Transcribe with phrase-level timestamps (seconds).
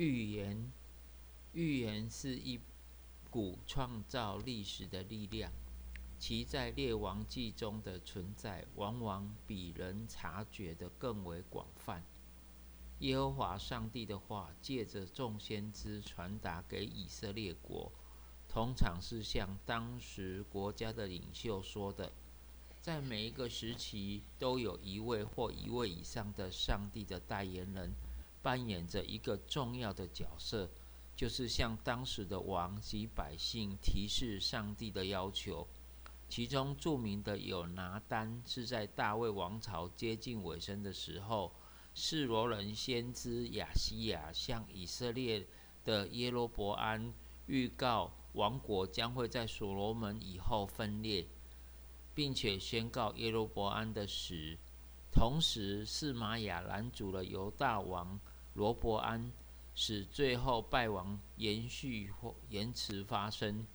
[0.00, 0.72] 预言，
[1.52, 2.58] 预言是一
[3.28, 5.52] 股创造历史的力量，
[6.18, 12.02] 其在列王记中的存在，往往比人察觉的更为广泛。
[13.00, 17.92] 耶和华上帝的话，借着众先知传达给以色列国，
[18.48, 22.10] 通常是向当时国家的领袖说的。
[22.80, 27.92] 在每一个时期，都有一位或一位以上的上帝的代言人。
[28.42, 30.70] 扮演着一个重要的角色，
[31.14, 35.68] 就是向当时的王及百姓提示上帝的要求。
[36.28, 41.52] 其中著名的有拿丹，是在大卫王朝接近尾声的时候，
[41.92, 45.46] 示罗人先知亚西亚向以色列
[45.84, 47.12] 的耶罗伯安
[47.46, 51.26] 预告王国将会在所罗门以后分裂，
[52.14, 54.56] 并且宣告耶罗伯安的死。
[55.10, 58.20] 同时，是玛雅拦阻了犹大王。
[58.60, 59.32] 罗伯安
[59.74, 63.66] 使最后败亡延续或延迟发生。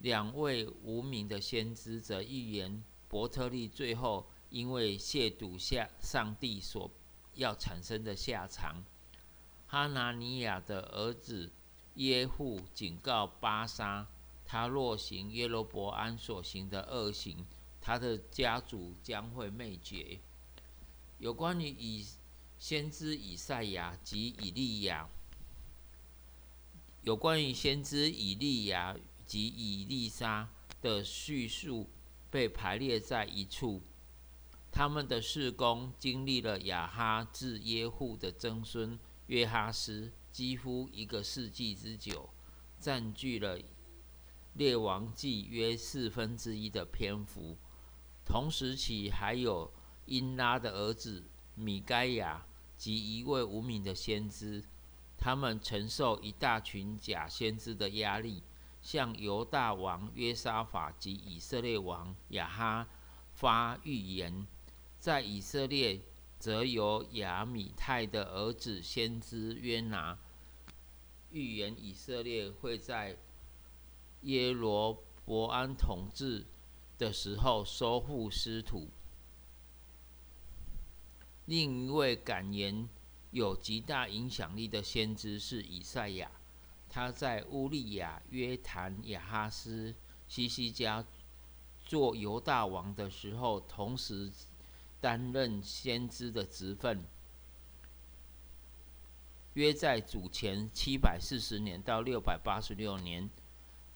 [0.00, 6.90] 两位无名的先知则预言伯特利最后因为亵渎下上帝所
[7.32, 8.84] 要产生的下场。
[9.66, 11.50] 哈拿尼亚的儿子
[11.94, 14.06] 耶户警告巴沙，
[14.44, 17.46] 他若行耶罗伯安所行的恶行，
[17.80, 20.20] 他的家族将会灭绝。
[21.16, 22.06] 有关于以。
[22.66, 25.06] 先知以赛亚及以利亚，
[27.02, 30.48] 有关于先知以利亚及以利沙
[30.80, 31.90] 的叙述
[32.30, 33.82] 被排列在一处。
[34.72, 42.30] 他们的事工经历了亚哈至耶户的曾孙约哈斯几乎一个世纪之久，
[42.80, 43.60] 占据了
[44.54, 47.58] 列王记约四分之一的篇幅。
[48.24, 49.70] 同时期还有
[50.06, 52.46] 因拉的儿子米该亚。
[52.76, 54.64] 及一位无名的先知，
[55.16, 58.42] 他们承受一大群假先知的压力，
[58.82, 62.86] 向犹大王约沙法及以色列王亚哈
[63.32, 64.46] 发预言。
[64.98, 66.00] 在以色列，
[66.38, 70.18] 则由亚米泰的儿子先知约拿
[71.30, 73.16] 预言以色列会在
[74.22, 76.46] 耶罗伯安统治
[76.96, 78.88] 的时候收复失土。
[81.46, 82.88] 另一位感言
[83.30, 86.30] 有极大影响力的先知是以赛亚，
[86.88, 89.94] 他在乌利亚、约坦、亚哈斯、
[90.26, 91.04] 西西家
[91.84, 94.30] 做犹大王的时候，同时
[95.00, 97.04] 担任先知的职分。
[99.52, 103.28] 约在主前七百四十年到六百八十六年，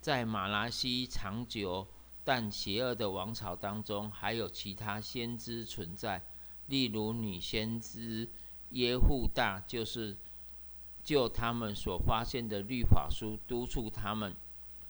[0.01, 1.89] 在马拉西长久
[2.23, 6.23] 但邪恶的王朝当中，还有其他先知存在。
[6.69, 8.29] 例如，女先知
[8.71, 10.17] 耶户大就是
[11.03, 14.35] 就他们所发现的律法书督促他们，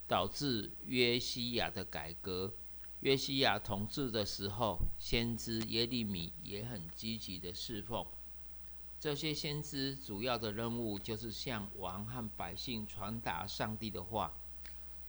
[0.07, 2.53] 导致约西亚的改革。
[3.01, 8.05] 约西亚统治的时候，先知耶利米也很积极的侍奉。
[8.99, 14.33] 这些先知主要的任务就是向王和百姓传达上帝的话。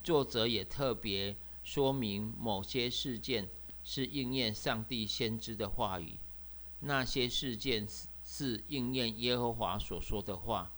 [0.03, 3.49] 作者也特别说明某些事件
[3.83, 6.19] 是应验上帝先知的话语。
[6.81, 7.87] 那些事件
[8.23, 10.71] 是应验耶和华所说的话，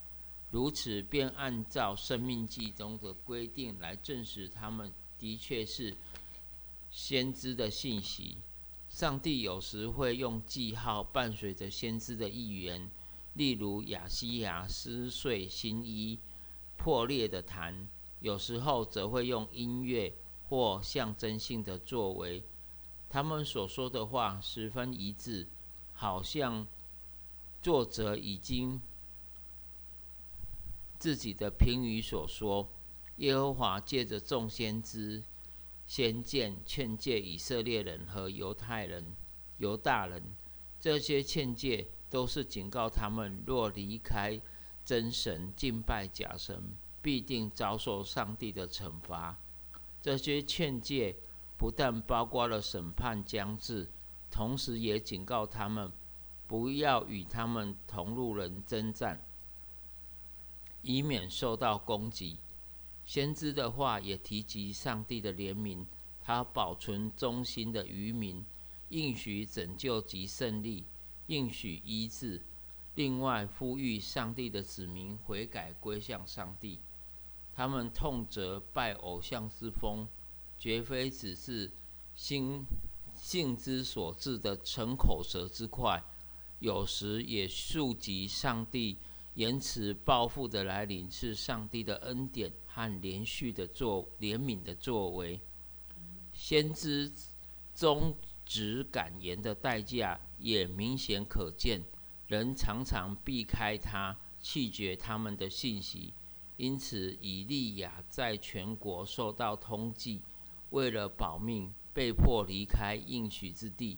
[0.50, 5.95] 如此便按照生命记中的规定来证实他们的确是
[6.89, 8.38] 先知的信息。
[8.89, 12.89] 上帝有时会用记号伴随着先知的预言，
[13.35, 16.19] 例如亚西亚撕碎新衣、
[16.75, 17.88] 破裂的坛；
[18.19, 20.13] 有时候则会用音乐
[20.50, 22.44] 或象征性的作为。
[23.07, 25.47] 他们所说的话十分一致。
[26.01, 26.66] 好像
[27.62, 28.81] 作者已经
[30.97, 32.67] 自己的评语所说，
[33.17, 35.22] 耶和华借着众先知、
[35.85, 39.13] 先见劝诫以色列人和犹太人、
[39.59, 40.23] 犹大人，
[40.79, 44.41] 这些劝诫都是警告他们，若离开
[44.83, 46.71] 真神、敬拜假神，
[47.04, 49.38] 必定遭受上帝的惩罚。
[50.01, 51.15] 这些劝诫
[51.59, 53.88] 不但包括了审判将至。
[54.31, 55.92] 同时也警告他们，
[56.48, 59.24] 不要与他们同路人征战，
[60.81, 62.39] 以免受到攻击。
[63.06, 65.86] 先知的话也提及上帝的怜悯，
[66.22, 68.45] 他保存忠心的渔民，
[68.89, 70.86] 应许拯救及胜利，
[71.28, 72.42] 应许医治。
[72.95, 76.80] 另外，呼吁上帝的子民悔改归向上帝。
[77.54, 80.07] 他们痛责拜偶像之风，
[80.57, 81.72] 绝非只是
[82.16, 82.66] 心。
[83.21, 86.03] 性之所至的逞口舌之快，
[86.57, 88.97] 有时也触及上帝
[89.35, 95.39] 延迟报复的来临是上帝的恩典和连续的作怜悯的作为。
[96.33, 97.12] 先知
[97.75, 101.79] 终止感言的代价也明显可见，
[102.25, 106.12] 人常常避开他，弃绝他们的信息，
[106.57, 110.19] 因此以利亚在全国受到通缉，
[110.71, 113.98] 为了保命，被迫离开应许之地。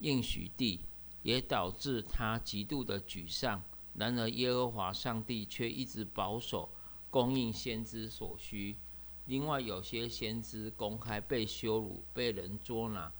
[0.00, 0.80] 应许地
[1.22, 3.62] 也导致他极度的沮丧。
[3.94, 6.68] 然而，耶和华上帝却一直保守
[7.10, 8.76] 供应先知所需。
[9.24, 13.10] 另外，有些先知公开被羞辱、被人捉拿、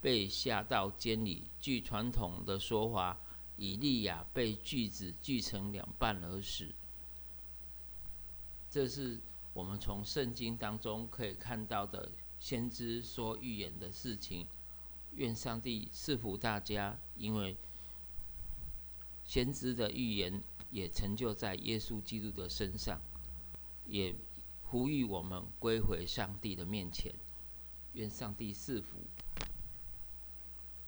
[0.00, 1.44] 被下到监里。
[1.60, 3.16] 据传统的说法，
[3.56, 6.74] 以利亚被锯子锯成两半而死。
[8.68, 9.20] 这是
[9.52, 14.46] 我们从圣经当中可以看到的先知说预言的事情。
[15.12, 17.56] 愿上帝赐福大家，因为。
[19.26, 23.00] 先知的预言也成就在耶稣基督的身上，
[23.86, 24.14] 也
[24.64, 27.10] 呼吁我们归回上帝的面前。
[27.94, 28.98] 愿上帝赐福。